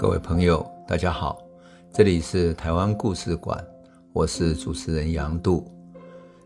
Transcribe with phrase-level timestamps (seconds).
[0.00, 1.38] 各位朋友，大家好，
[1.92, 3.62] 这里是台湾故事馆，
[4.14, 5.70] 我是主持人杨度，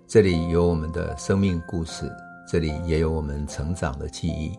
[0.09, 2.11] 这里有我们的生命故事，
[2.49, 4.59] 这里也有我们成长的记忆，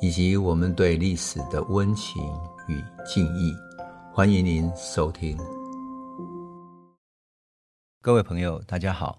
[0.00, 2.22] 以及我们对历史的温情
[2.66, 3.54] 与敬意。
[4.10, 5.36] 欢迎您收听。
[8.00, 9.18] 各位朋友，大家好。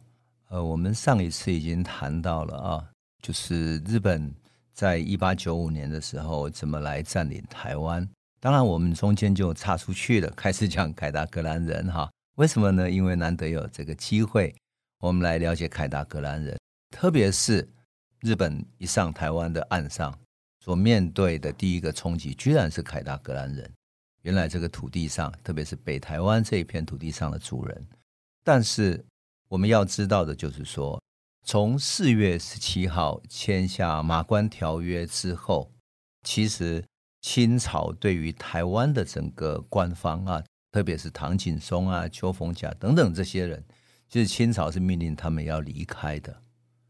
[0.50, 2.84] 呃，我们上一次已经谈到了啊，
[3.22, 4.34] 就是日本
[4.74, 8.04] 在一八九五年的时候怎么来占领台湾。
[8.46, 12.08] 当然，我们中间就岔出去了，开始讲凯达格兰人哈。
[12.36, 12.88] 为什么呢？
[12.88, 14.54] 因为难得有这个机会，
[15.00, 16.56] 我们来了解凯达格兰人，
[16.92, 17.68] 特别是
[18.20, 20.16] 日本一上台湾的岸上
[20.60, 23.68] 所面对的第一个冲击，居然是凯达格兰人。
[24.22, 27.88] 原来这个土地上，特别是北台湾这一片土地上的主人。
[28.44, 29.04] 但是
[29.48, 31.02] 我们要知道的就是说，
[31.48, 35.72] 从四月十七号签下马关条约之后，
[36.22, 36.86] 其实。
[37.26, 43.66] 清朝对于台湾的整个官方啊，特别是唐景崧啊、邱逢甲等等这些人，
[44.08, 46.40] 就是清朝是命令他们要离开的。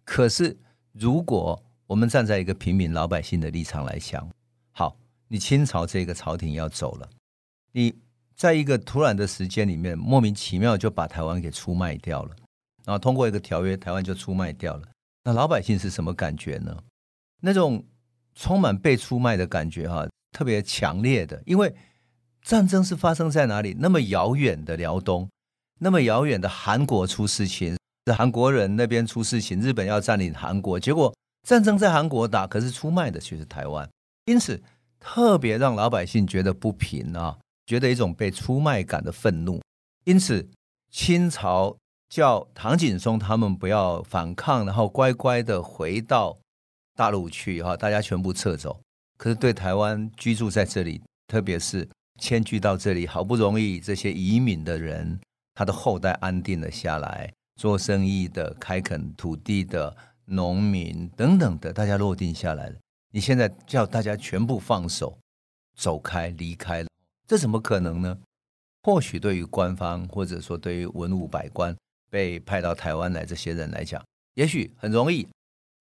[0.04, 0.58] 可是，
[0.92, 4.30] 如果我们站在一个平民老百姓的立场来想，
[4.74, 4.98] 好，
[5.30, 7.10] 你清朝这个朝廷要走了，
[7.72, 7.96] 你
[8.36, 12.36] 在一个突然的时间里面，莫名其妙就把台湾给出卖掉了，
[12.84, 14.86] 然后通过一个条约，台湾就出卖掉了。
[15.24, 16.78] 那老百姓是什么感觉呢？
[17.40, 17.86] 那种
[18.36, 20.06] 充满被出卖的感觉，哈。
[20.36, 21.74] 特别强烈的，因为
[22.42, 23.74] 战争是发生在哪里？
[23.80, 25.30] 那么遥远的辽东，
[25.80, 27.78] 那么遥远的韩国出事情，
[28.14, 31.16] 韩国人那边出事情，日本要占领韩国，结果
[31.48, 33.90] 战争在韩国打，可是出卖的却是台湾，
[34.26, 34.62] 因此
[35.00, 39.62] 特别让老百姓觉得不平啊，觉得一种被出卖感的愤怒。
[40.04, 40.46] 因此，
[40.92, 41.78] 清朝
[42.10, 46.38] 叫唐景崧他们不要反抗，然后乖乖的回到
[46.94, 48.82] 大陆去哈，大家全部撤走。
[49.18, 51.88] 可是对台湾居住在这里，特别是
[52.20, 55.20] 迁居到这里，好不容易这些移民的人，
[55.54, 62.76] 他的后代安定了下来，做生意的、开垦土地的农民等等的，大家落定下来了。
[63.12, 65.18] 你现在叫大家全部放手
[65.78, 66.90] 走开、离开了，
[67.26, 68.18] 这怎么可能呢？
[68.84, 71.76] 或许对于官方，或者说对于文武百官
[72.12, 74.04] 被派到台湾来这些人来讲，
[74.36, 75.28] 也许很容易。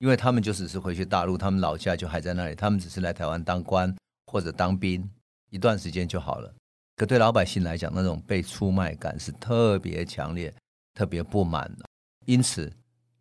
[0.05, 3.93] 因为他们就只是回去大陆，他们老家就还在那里，他们只是来台湾当官
[4.27, 5.03] 或者当兵
[5.49, 6.55] 一段时间就好了。
[6.95, 10.55] 可对老百姓来讲，那种被出卖感是特别强烈、
[10.93, 11.87] 特别不满的。
[12.27, 12.71] 因此，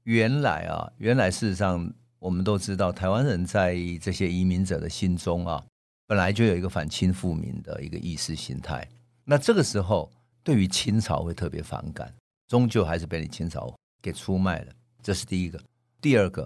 [0.04, 1.90] 原来啊，原来事实上
[2.20, 5.64] 我们都知道，台湾人在这些移民者的心中啊，
[6.06, 8.86] 本来就有一个反清复明的一个意识形态。
[9.24, 10.12] 那这个时候，
[10.44, 12.14] 对于清朝会特别反感，
[12.50, 14.74] 终究还是被你清朝给出卖了。
[15.02, 15.58] 这是第一个，
[16.02, 16.46] 第二个。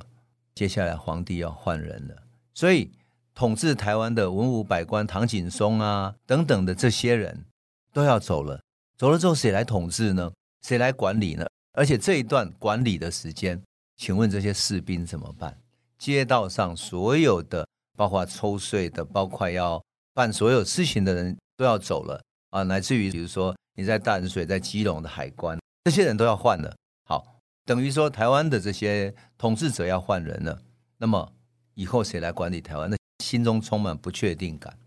[0.57, 2.15] 接下来皇帝要换人了，
[2.55, 2.91] 所以
[3.35, 7.45] 统治台湾的文武百官唐景崧啊等等的这些人
[7.93, 8.59] 都要走了。
[8.97, 10.31] 走了之后，谁来统治呢？
[10.65, 11.45] 谁来管理呢？
[11.73, 13.61] 而且这一段管理的时间，
[13.97, 15.55] 请问这些士兵怎么办？
[15.99, 19.79] 街道上所有的，包括抽税的，包括要
[20.15, 22.19] 办所有事情的人都要走了
[22.49, 26.75] 啊，乃至于比如说你在淡水、在基隆的海关，这些人都要换了。
[27.05, 27.36] 好。
[27.67, 30.57] 等于说，台湾的这些统治者要换人了，
[30.99, 31.33] 那么
[31.73, 32.89] 以后谁来管理台湾？
[32.89, 34.79] 那心中充满不确定感。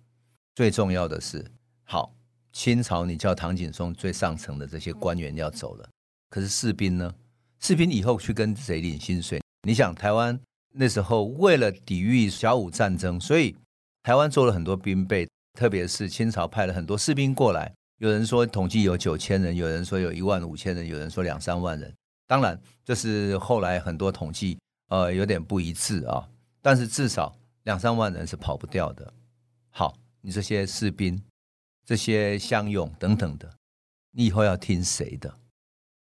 [0.54, 1.44] 最重要的是，
[1.84, 2.14] 好，
[2.54, 5.86] 清朝你叫唐景崧最上层的这些官员要走了，
[6.30, 7.14] 可是士兵呢？
[7.58, 9.42] 士兵以后去跟谁领薪水？
[9.68, 10.40] 你想，台湾
[10.72, 13.54] 那时候为了抵御甲午战争，所以
[14.02, 17.74] 台湾做了很多兵备，特别是清朝派了很多士兵过来。
[17.98, 21.94] 有人说统计有九千人，有人说有一万五千人，有人说两三万人。
[22.30, 26.30] 当然，这是后来很多统计，呃，有点不一致啊。
[26.62, 29.12] 但是至少两三万人是跑不掉的。
[29.70, 31.20] 好，你这些士兵、
[31.84, 33.52] 这些乡勇等等的，
[34.12, 35.40] 你以后要听谁的？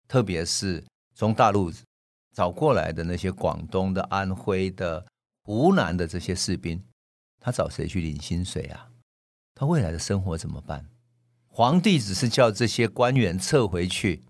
[0.08, 0.84] 特别是
[1.16, 1.74] 从大陆
[2.36, 5.04] 找过来的那些广东的、安徽的、
[5.42, 6.80] 湖南的这些士兵，
[7.40, 8.92] 他找谁去领薪水啊？
[9.56, 10.88] 他未来的生活怎么办？
[11.48, 14.22] 皇帝只是叫这些官员撤回去。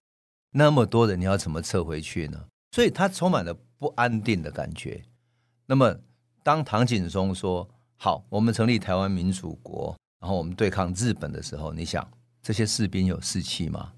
[0.53, 2.45] 那么多人，你要怎么撤回去呢？
[2.71, 5.01] 所以他充满了不安定的感觉。
[5.65, 5.97] 那么，
[6.43, 12.05] 当唐景崧说“好，我们成立台湾民主国，然后我们对抗日本”的时候，你想
[12.41, 13.93] 这些士兵有士气吗？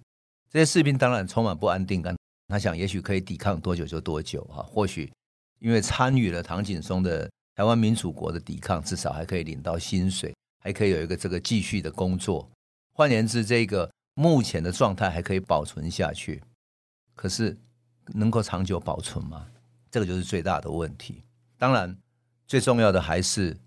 [0.52, 2.16] 这些士兵当然充满不安定感。
[2.48, 4.62] 他想，也许可以抵抗多久就多久啊。
[4.62, 5.12] 或许
[5.60, 12.48] 因为参与了唐景崧的台湾民主国的抵抗，至少还可以领到薪水，还可以有一个这个继续的工作。
[12.94, 13.90] 换言之，这个。
[14.16, 16.44] 目前的状态还可以保存下去，
[17.16, 17.58] 可是
[18.08, 19.48] 能够长久保存吗？
[19.90, 21.24] 这个就是最大的问题。
[21.58, 21.98] 当然，
[22.48, 23.58] 最重要的还是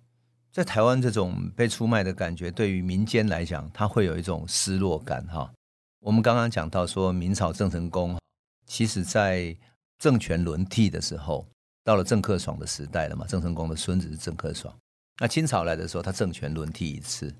[0.52, 5.52] 在台湾这种被出卖的感觉，对于民间来讲，他会有一种失落感哈。
[6.00, 8.18] 我们刚刚讲到说，明朝郑成功，
[8.66, 9.56] 其实在
[9.98, 11.46] 政权轮替的时候，
[11.82, 13.26] 到了郑克爽的时代了嘛。
[13.26, 14.72] 郑成功的孙子是郑克爽。
[15.18, 17.34] 那清朝来的时候，他政权轮替一次，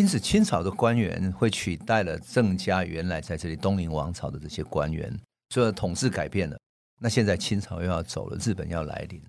[0.00, 5.14] 因此清朝的官员会取代了郑家原来在这里东宁王朝的这些官员，
[5.50, 6.58] 所以统治改变了。
[7.00, 9.28] 那现在清朝又要走了，日本要来临了，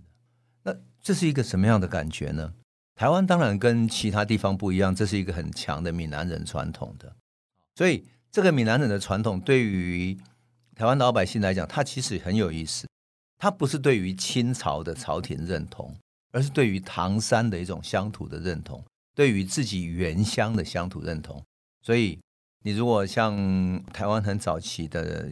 [0.64, 2.54] 那这是一个什么样的感觉呢？
[2.96, 7.14] 台湾当然跟其他地方不一样，这是一个很强的闽南人传统的，
[7.76, 10.18] 所以这个闽南人的传统对于
[10.74, 12.88] 台湾老百姓来讲，它其实很有意思。
[13.38, 15.94] 它不是对于清朝的朝廷认同，
[16.32, 18.82] 而是对于唐山的一种乡土的认同，
[19.16, 21.44] 对于自己原乡的乡土认同。
[21.82, 22.20] 所以，
[22.64, 25.30] 你如果像台湾很早期的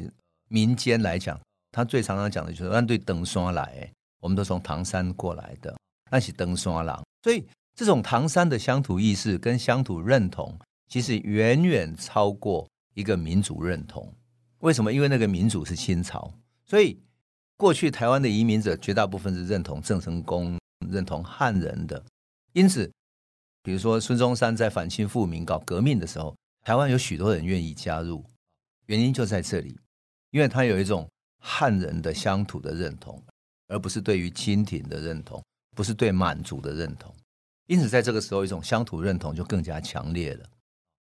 [0.48, 1.40] 民间来讲，
[1.72, 3.92] 他最常常讲的就是“按对登山来”，
[4.22, 5.78] 我们都从唐山过来的，
[6.12, 7.04] 那是登山郎。
[7.24, 7.46] 所以。
[7.76, 10.54] 这种唐山的乡土意识跟乡土认同，
[10.90, 14.14] 其实远远超过一个民族认同。
[14.58, 14.92] 为什么？
[14.92, 16.30] 因为那个民族是清朝，
[16.66, 17.00] 所以
[17.56, 20.60] 过去台湾的移民者绝大部分是认同郑成功、
[20.92, 22.04] 认同汉人的。
[22.52, 22.92] 因此，
[23.70, 26.36] 比如说孙中山在反清复明搞革命的时候，
[26.66, 28.26] 台湾有许多人愿意加入，
[28.88, 29.80] 原因就在这里，
[30.32, 31.08] 因为他有一种
[31.38, 33.24] 汉人的乡土的认同，
[33.68, 35.40] 而不是对于清廷的认同，
[35.76, 37.14] 不是对满族的认同。
[37.68, 40.50] 因此，在这个时候，一种乡土认同就更加强烈了。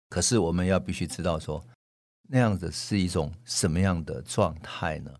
[0.09, 1.65] 可是，我们要必须知道说，
[2.29, 5.15] 那样子是一种什么样的状态呢？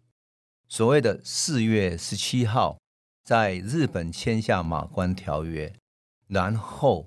[0.69, 2.77] 所谓的四月十七号，
[3.23, 5.73] 在日本签下马关条约，
[6.27, 7.07] 然后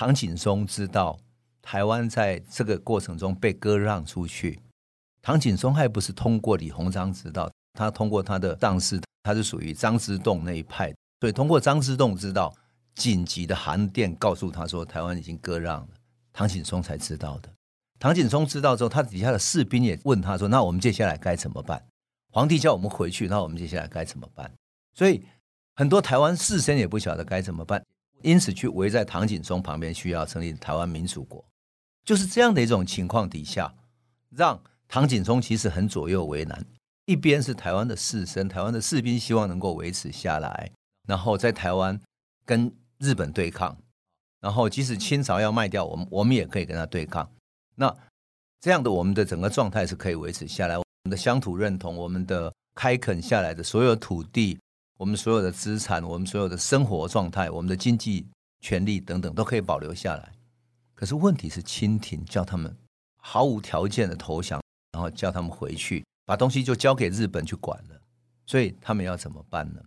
[0.00, 1.18] 唐景崧知道
[1.60, 4.62] 台湾在这个过程中被割让出去，
[5.20, 12.54] 唐景崧还不是通过李鸿章知道，他通过他的上司，他是属于张之洞那一派，所以通过张之洞知道。
[12.94, 15.88] 紧急的函电告诉他说，台湾已经割让了，
[16.32, 17.48] 唐景崧才知道的。
[17.98, 21.84] 唐景崧知道之后，他底下的士兵也问他说：“那我们接下来该怎么办？”
[22.30, 24.48] 皇帝叫我们回去，那我们接下来该怎么办？
[24.94, 25.24] 所以
[25.74, 27.84] 很多台湾士绅也不晓得该怎么办，
[28.22, 31.44] 因此去围在唐景崧旁边，需要成立台湾民主国。
[32.04, 33.74] 就是这样的一种情况底下，
[34.30, 36.64] 让唐景崧其实很左右为难。
[37.04, 40.70] 一边是台湾的士绅，台湾的士兵希望能够维持下来，
[41.06, 41.98] 然后在台湾
[42.44, 43.76] 跟日本对抗，
[44.40, 47.30] 然后即使清朝要卖掉我们，我们也可以跟他对抗。
[47.76, 47.94] 那
[48.60, 54.58] 这样的我们的整个状态是可以维持下来，我们的乡土认同，我们的开垦下来的所有土地，
[54.98, 58.26] 我们所有的资产，我们所有的生活状态，我们的经济
[58.60, 60.32] 权利等等都可以保留下来。
[60.94, 62.76] 可是问题是，清廷叫他们
[63.22, 64.60] 毫无条件的投降，
[64.92, 68.00] 然后叫他们回去，把东西就交给日本去管了。
[68.44, 69.80] 所以他们要怎么办呢？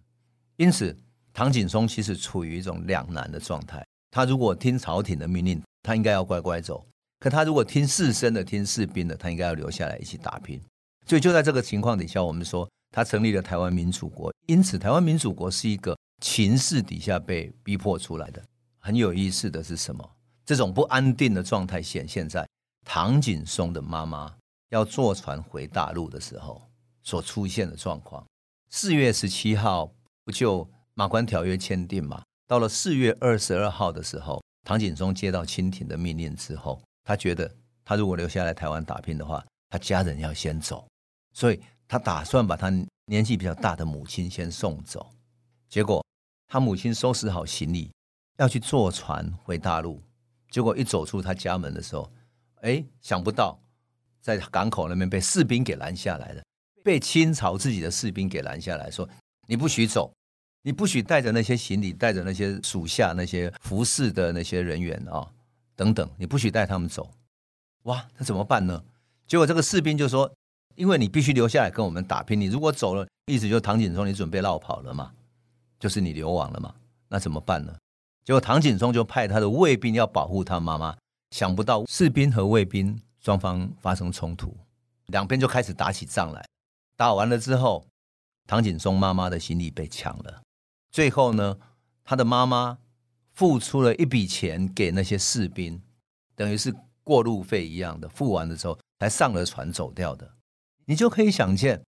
[0.57, 0.97] 因此。
[1.33, 3.81] 唐景崧其实处于一种两难的状态。
[4.11, 6.85] 他如果听朝廷的命令，他应该要乖乖走；
[7.21, 10.61] 可他如果听士绅的、听士兵的，他应该要留下来一起打拼。
[11.05, 14.31] 所以就在这个情况底下，我们说他成立了台湾民主国。
[14.47, 18.43] 因此，台湾民主国是一个情势底下被逼迫出来的。
[18.77, 20.07] 很有意思的是什么？
[20.45, 22.47] 这种不安定的状态显现在
[22.85, 24.35] 唐景崧的妈妈
[24.69, 26.61] 要坐船回大陆的时候
[27.03, 28.25] 所出现的状况。
[28.69, 29.91] 四月十七号
[30.25, 30.69] 不就？
[30.93, 37.49] 马关条约签订嘛，到了四月二十二号的时候，唐景崧接到清廷的命令之后，他觉得
[37.85, 40.85] 他如果留下来台湾打拼的话，他家人要先走，
[41.33, 42.69] 所以他打算把他
[43.03, 45.11] 年纪比较大的母亲先送走。
[45.67, 46.01] 结果
[46.47, 47.91] 他母亲收拾好行李
[48.37, 50.01] 要去坐船回大陆，
[50.49, 52.09] 结果一走出他家门的时候，
[52.61, 53.59] 哎，想不到
[54.21, 56.41] 在港口那边被士兵给拦下来了，
[56.81, 59.05] 被清朝自己的士兵给拦下来说，
[59.45, 60.13] 你不许走。
[60.63, 65.33] 你不许带着那些行李，带着那些属下、那些服侍的那些人员啊、哦，
[65.75, 67.11] 等等，你不许带他们走。
[67.83, 68.81] 哇，那怎么办呢？
[69.27, 70.31] 结果这个士兵就说
[70.75, 75.11] ：“因为你必须留下来跟我们打拼，你如果走了，意思就唐景崧你准备落跑了嘛，
[75.79, 76.73] 就是你流亡了嘛。
[77.07, 77.75] 那怎么办呢？”
[78.23, 80.95] 结果唐景崧就派他的卫兵要保护他妈妈，
[81.31, 84.55] 想不到士兵和卫兵双方发生冲突，
[85.07, 86.45] 两边就开始打起仗来。
[86.95, 87.83] 打完了之后，
[88.47, 90.41] 唐景崧妈妈的行李被抢了。
[90.91, 91.57] 最后呢，
[92.03, 92.77] 他的妈妈
[93.33, 95.81] 付出了一笔钱给那些士兵，
[96.35, 96.73] 等于是
[97.03, 100.31] 过路费一样的，付完的时候才上了船走掉的。
[100.91, 101.81] 你就可以想见，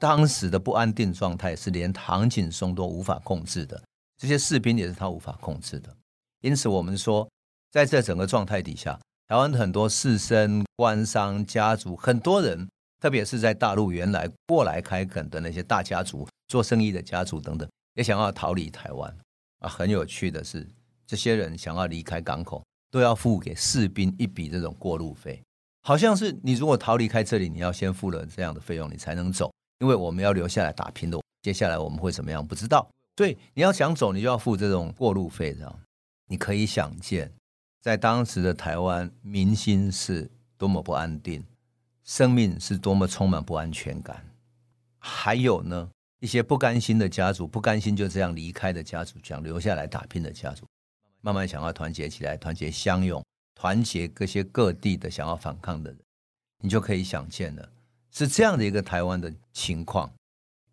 [0.00, 3.80] 当时的不安定状态是连唐景松都无法控制的，
[4.16, 5.96] 这些士兵也是他无法控制的。
[6.40, 7.30] 因此，我们说，
[7.70, 8.98] 在这整个状态底下，
[9.28, 17.68] 台湾很多士绅、官商、家族，很多人，特别是在大陆原来过来开垦的那些大家族、做生意的家族等等。
[17.94, 19.16] 也想要逃离台湾
[19.60, 19.68] 啊！
[19.68, 20.68] 很有趣的是，
[21.06, 25.40] 这些人想要离开港口，都要付给士兵一笔这种过路费，
[25.88, 31.18] 好像是你如果逃离开这里，你要先付了这样的费用，你才能走，因为我们要留下来打拼的。
[31.40, 32.46] 接下来我们会怎么样？
[32.46, 32.86] 不知道。
[33.16, 35.80] 所以你要想走，你就要付这种过路费，这样
[36.26, 37.32] 你可以想见，
[37.80, 41.42] 在当时的台湾，民心是多么不安定，
[42.04, 44.22] 生命是多么充满不安全感。
[44.98, 45.88] 还有呢，
[46.20, 50.66] 一些不甘心的家族，不甘心就这样离开的家族，想留下来打拼的家族，
[51.22, 53.24] 慢慢想要团结起来，团结相拥，
[53.58, 55.98] 团结各些各地的想要反抗的人，
[56.62, 57.68] 你就可以想见了，
[58.12, 60.08] 是这样的一个台湾的情况。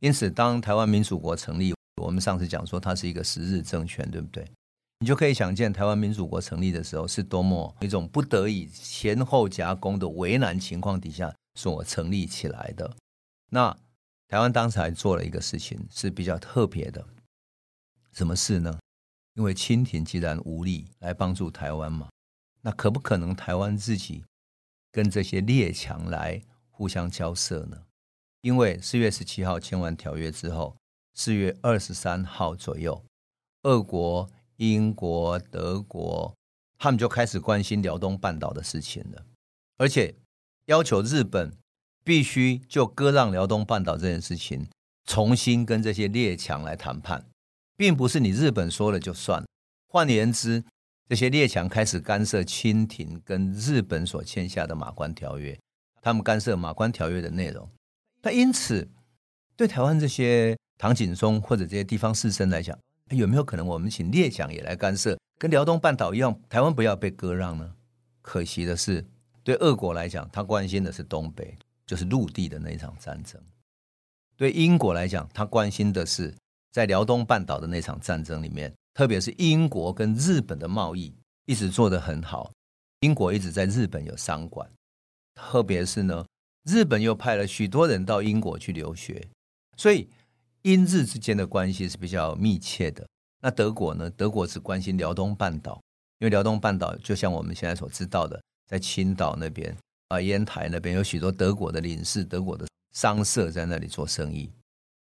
[0.02, 4.46] 因此，当台湾民主国成立，我们上次讲说它是一个十日政权，对不对？
[5.00, 12.96] 你就可以想见，台湾民主国成立的时候是多么一种不得已前后夹攻的为难情况底下所成立起来的。
[13.50, 13.76] 那
[14.28, 17.04] 台湾当时还做了一个事情是比较特别的，
[18.12, 18.78] 什么事呢？
[19.34, 22.08] 因为清廷既然无力来帮助台湾嘛，
[22.66, 24.24] 那可不可能台湾自己
[24.92, 26.42] 跟这些列强来
[26.72, 27.84] 互相交涉呢？
[28.42, 30.76] 因为四月十七号签完条约之后，
[31.14, 33.06] 四月二十三号左右，
[33.62, 36.36] 俄国、英国、德国，
[36.80, 39.24] 他们就开始关心辽东半岛的事情了，
[39.78, 40.16] 而且
[40.66, 41.56] 要求日本
[42.04, 44.68] 必须就割让辽东半岛这件事情，
[45.06, 47.28] 重新跟这些列强来谈判，
[47.78, 49.46] 并不是你日本说了就算。
[49.88, 50.66] 换言之，
[51.08, 55.58] 这些列强开始干涉清廷跟日本所签下的马关条约，
[56.02, 57.70] 他们干涉马关条约的内容。
[58.24, 58.88] 那因此，
[59.56, 62.76] 对台湾这些唐景崧或者这些地方士绅来讲，
[63.12, 67.76] 有没有可能我们请列强也来干涉，跟辽东半岛一样，台湾不要被割让呢？
[68.24, 69.06] 可惜的是，
[69.44, 73.40] 对俄国来讲，他关心的是东北，就是陆地的那一场战争；
[74.36, 76.34] 对英国来讲，他关心的是
[76.72, 81.14] 在辽东半岛的那场战争里面，特别是英国跟日本的贸易
[81.46, 82.52] 一直做得很好，
[83.02, 84.68] 英国一直在日本有商馆，
[85.36, 86.26] 特别是呢。
[86.64, 89.28] 日本又派了许多人到英国去留学，
[89.78, 90.08] 所以
[90.64, 93.06] 英日之间的关系是比较密切的。
[93.42, 94.10] 那德国呢？
[94.10, 95.80] 德国只关心辽东半岛，
[96.18, 104.50] 因为辽东半岛就像我们现在所知道的，在青岛那边啊、烟台那边有许多德国的领事、德国的商社在那里做生意。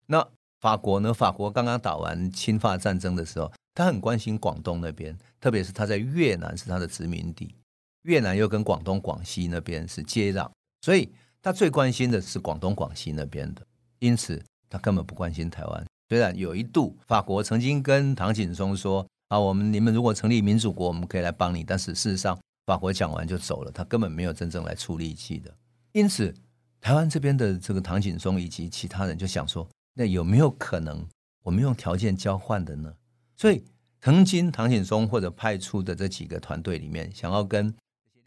[0.05, 0.23] 那
[0.59, 1.11] 法国呢？
[1.11, 7.55] 法国刚刚打完侵华战争的时候，他很关心广东那边，特别是他在越南是他的殖民地，
[8.01, 11.09] 越南又跟广东、广西那边是接壤，所以。
[11.41, 13.65] 他最关心的是广东、广西那边的，
[13.99, 15.85] 因此他根本不关心台湾。
[16.09, 25.49] 虽然有一度法国曾经跟唐景崧说：“啊，我们你们如果成立民主国，我们可以来帮你。”但是事实上，法国讲完就走了，他根本没有真正来出力气的。
[25.93, 26.35] 因此，
[26.81, 31.07] 台湾这边的这个唐景崧以及其他人就想说：“那有没有可能
[31.45, 32.93] 我们用条件交换的呢？”
[33.39, 33.63] 所以，
[34.01, 37.73] 曾经唐景崧或者派出的这几个团队里面，想要跟。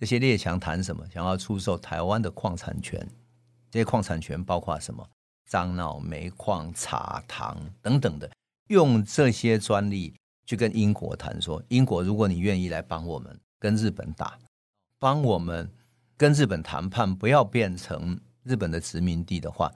[0.01, 1.09] 这些列强谈什么？
[1.15, 2.99] 想要出售台湾的矿产权，
[3.71, 5.09] 这些矿产权包括什么？
[5.49, 8.29] 樟脑、煤矿、茶、糖等等的，
[8.67, 10.13] 用这些专利
[10.45, 14.37] 去跟英国谈，说英国，如果你愿意来帮我们跟日本打，
[14.99, 15.71] 帮我们
[16.17, 19.71] 跟日本谈判，不要变成日本的殖民地的话，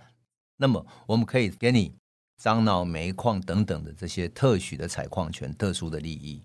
[0.56, 1.94] 那么我们可以给你
[2.42, 6.42] 樟脑、煤矿等等的这些特许的采矿权、特殊的利益。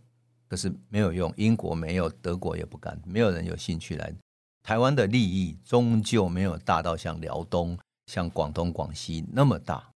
[0.48, 4.14] 可是没有用，英国没有，德国也不敢，没有人有兴趣来。
[4.64, 9.90] 台湾的利益终究没有大到像辽东、像广东、广西那么大，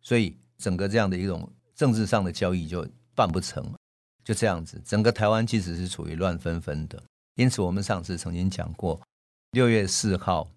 [0.00, 3.72] 所以整个这样的一种政治上的交易就办不成。
[4.24, 7.02] 就这样子，整个台湾其实是处于乱纷纷的。
[7.34, 9.00] 因此，我们上次曾经讲过，
[9.52, 10.48] 六月四号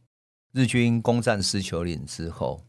[0.52, 2.62] 日军攻占狮球岭之后，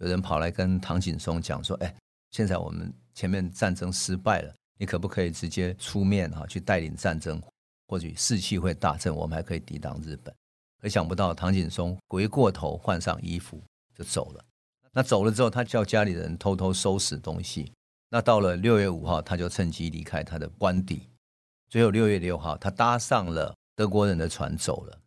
[0.00, 1.94] 有人跑来跟唐景崧讲说：“哎，
[2.30, 7.38] 现在我们前面战争失败了。”你可不可以直接出面哈，去带领战争，
[7.86, 10.34] 或许士气会大振，我们还可以抵挡日本。
[10.80, 13.62] 可想不到唐景崧回过头换上衣服
[13.94, 14.42] 就走了。
[14.90, 17.70] 那走了之后，他叫家里人偷偷收拾东西。
[18.08, 21.02] 那到了六月五号，他就趁机离开他的官邸。
[21.68, 24.98] 最后六月六号，他搭上了德国人的船走了。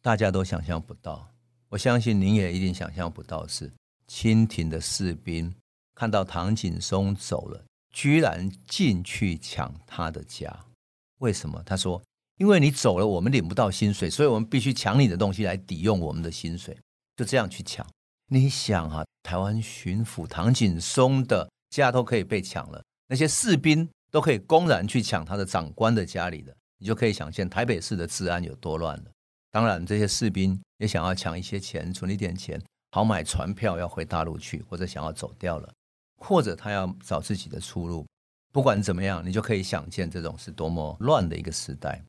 [0.00, 1.32] 大家都想象不到，
[1.68, 3.72] 我相信您也一定想象不到，是
[4.12, 5.50] 清廷的士兵
[5.94, 7.64] 看到唐景崧走了。
[7.94, 10.54] 居然进去抢他的家，
[11.20, 11.62] 为什么？
[11.64, 12.02] 他说
[12.36, 16.78] ：“因为你走了，我们领不到薪水，所以我们必须抢你的东西来抵用我们的薪水。”
[17.16, 17.86] 就这样去抢。
[18.28, 29.04] 你想啊，台湾巡抚唐景崧的家都可以被抢了，那些士兵都可以公然去抢他的长官的家里的，你就可以想见台北市的治安有多乱了。
[29.50, 32.58] 当然，这些士兵也想要抢一些钱，存一点钱，
[32.92, 35.68] 好买船票要回大陆去，或者想要走掉了。
[36.24, 38.06] 或者他要找自己的出路，
[38.52, 42.00] 不管怎么样，你就可以想见这种是多么乱的一个时代。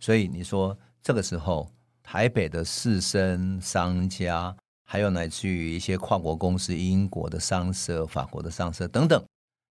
[0.00, 1.70] 所以你说这个时候，
[2.02, 4.52] 台北的士绅、商家，
[4.86, 9.24] 还有乃至于一些跨国公司，英国的商社、法国的商社等等，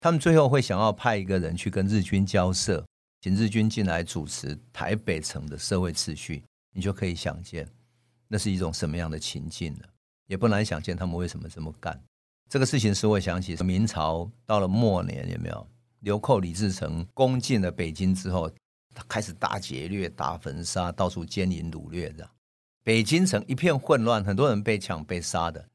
[0.01, 2.85] 他们最后会想要派一个人去跟日军交涉，
[3.23, 6.45] 请日军进来主持台北城的社会秩序，
[6.75, 7.67] 你就可以想见，
[8.29, 9.89] 那是一种什么样的情境了。
[10.27, 12.01] 也不难想见他们为什么这么干。
[12.49, 15.67] 这个事情使我想起明朝到了末年，有没有？
[16.01, 18.49] 流寇李自成攻进了北京之后，
[18.95, 22.31] 他开始大劫掠、大焚杀，到处奸淫掳掠，这样
[22.85, 25.69] 北京城一片混乱，很多人被抢、被杀的。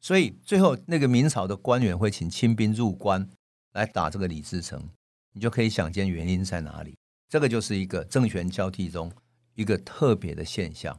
[0.00, 3.28] 所以最后那个明朝的官员会请清兵入关
[3.72, 4.88] 来打这个李自成，
[5.32, 6.96] 你就可以想见原因在哪里。
[7.28, 9.12] 这个就是一个政权交替中
[9.54, 10.98] 一个特别的现象。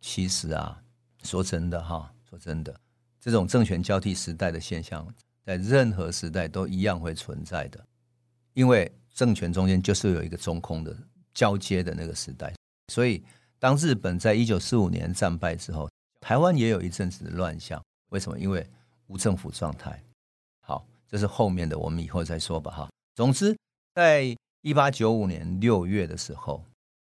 [0.00, 0.80] 其实啊，
[1.24, 2.74] 说真的哈，说真的，
[3.20, 5.06] 这种政权交替时代的现象，
[5.44, 7.84] 在任何时代都一样会存在的。
[8.54, 10.96] 因为政权中间就是有一个中空的
[11.32, 12.52] 交接的那个时代，
[12.92, 13.22] 所以
[13.58, 15.88] 当日本在一九四五年战败之后，
[16.20, 17.80] 台湾也有一阵子的乱象。
[18.10, 18.38] 为什么？
[18.38, 18.64] 因为
[19.06, 20.02] 无政府状态。
[20.60, 22.70] 好，这是后面的，我们以后再说吧。
[22.70, 23.56] 哈，总之，
[23.94, 26.64] 在一八九五年六月的时候，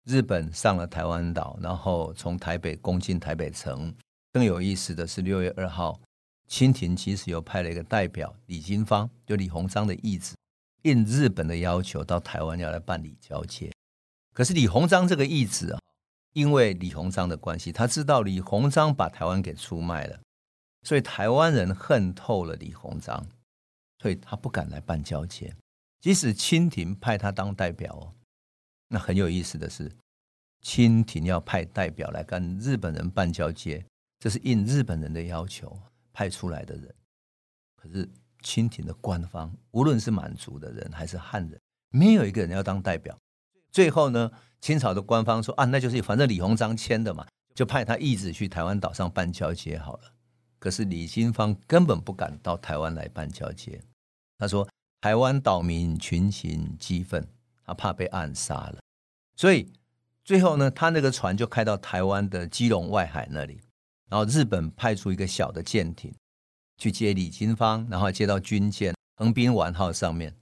[0.04, 3.92] 日本上了台湾岛，然后从台北攻进台北城。
[4.38, 6.00] 更有意思的是，六月二号，
[6.46, 10.36] 清廷其实又派了一个代表李经芳，就李鸿章的义子。
[10.82, 13.72] 应日本的要求到台湾要来办理交接，
[14.32, 15.80] 可是李鸿章这个义子啊，
[16.34, 20.20] 因为李鸿章的关系，他知道李鸿章把台湾给出卖了，
[20.84, 23.26] 所以台湾人恨透了李鸿章，
[24.00, 25.52] 所以他不敢来办交接。
[25.98, 28.14] 即使清廷派他当代表哦，
[28.86, 29.90] 那很有意思的是，
[30.60, 33.84] 清廷要派代表来跟日本人办交接，
[34.18, 35.78] 这是应日本人的要求
[36.12, 36.94] 派出来的人，
[37.76, 38.08] 可是。
[38.40, 41.60] 清廷的官方，无论是满族的人还是汉人，
[41.90, 43.18] 没有一个人要当代表。
[43.72, 50.12] 最后呢，清朝的官方说啊，那就是反正李鸿章签的嘛，就派他一直去台湾岛上办交接好了。
[50.60, 53.82] 可是李经芳根本不敢到台湾来办交接，
[54.38, 54.68] 他说
[55.00, 57.26] 台湾岛民群情激愤，
[57.64, 58.78] 他怕被暗杀了。
[59.34, 59.72] 所以
[60.24, 63.60] 最后呢，他那个船就开到台湾的基隆外海那里，
[64.08, 66.14] 然后日本派出一个小的舰艇。
[66.80, 70.32] 去接李金芳，然后接到军舰横滨丸号上面，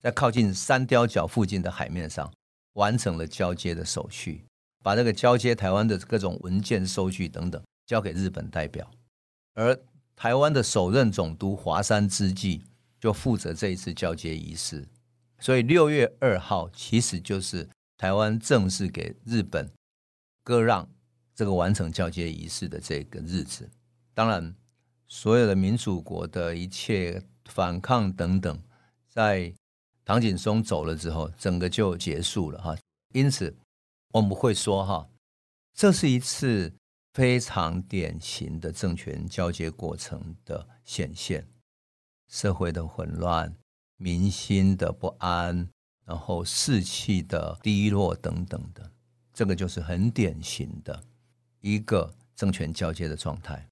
[0.00, 2.32] 在靠近三貂角附近的海面上
[2.72, 4.46] 完成了交接的手续，
[4.82, 8.90] 把这个交接台湾的各种文件、收据等等交给日本代表，
[9.52, 9.78] 而
[10.16, 12.62] 台湾的首任总督华山之纪
[12.98, 14.88] 就负责这一次交接仪式。
[15.38, 19.70] 所以六月二号其实就是台湾正式给日本
[20.42, 20.88] 割让
[21.34, 23.70] 这个完成交接仪式的这个日子。
[24.12, 24.54] 当然。
[25.06, 28.62] 所有的民主国的一切反抗等等，
[29.06, 29.52] 在
[30.04, 32.76] 唐景松走了之后，整个就结束了哈。
[33.12, 33.54] 因此，
[34.12, 35.08] 我们会说哈，
[35.72, 36.72] 这是一次
[37.12, 41.46] 非常典型的政权交接过程的显现，
[42.28, 43.54] 社会的混乱、
[43.98, 45.68] 民心的不安，
[46.06, 48.90] 然后士气的低落等等的，
[49.32, 51.04] 这个就是很典型的
[51.64, 53.66] 一个政权交接的状态。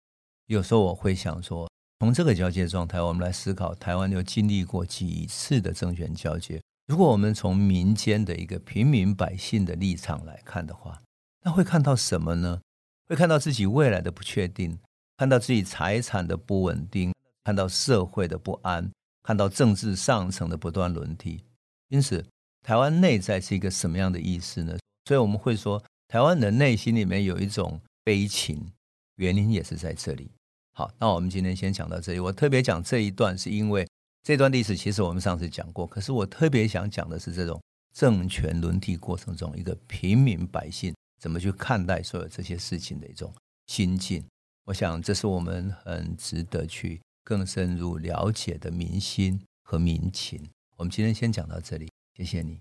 [0.46, 6.58] 有时候我会想说，从这个交接状态，我们来思考台湾又经历过几次的政权交接。
[6.86, 11.02] 如果我们从民间的一个平民百姓的立场来看的话，
[11.44, 12.62] 那会看到什么呢？
[13.08, 14.78] 会看到自己未来的不确定，
[15.18, 17.12] 看到自己财产的不稳定，
[17.44, 18.90] 看到社会的不安，
[19.22, 21.44] 看到政治上层的不断轮替。
[21.88, 22.24] 因此，
[22.62, 24.78] 台湾内在是一个什么样的意思呢？
[25.04, 28.70] 所以我们会说，台湾人内心里面有一种悲情。
[29.16, 30.30] 原因也是在这里。
[30.74, 32.20] 好，那我们今天先讲到这里。
[32.20, 33.88] 我特别讲这一段，是因为
[34.22, 37.58] 这段历史其实我们上次讲过，可是我特别想讲的是这种
[37.94, 43.32] 政权轮替过程中一个平民百姓怎么去看待所有这些事情的一种
[43.66, 44.22] 心境。
[44.66, 50.46] 我想这是我们很值得去更深入了解的民心和民情。
[50.76, 52.60] 我们今天先讲到这里，谢谢你。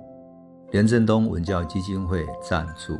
[0.71, 2.97] 廉振东文教基金会赞助。